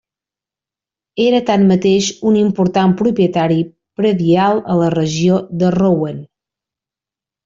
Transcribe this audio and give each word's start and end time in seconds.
Era 1.25 1.41
tanmateix 1.49 2.07
un 2.31 2.39
important 2.39 2.95
propietari 3.03 3.57
predial 4.01 4.63
a 4.73 4.79
la 4.83 4.89
regió 4.95 5.37
de 5.65 5.71
Rouen. 5.77 6.25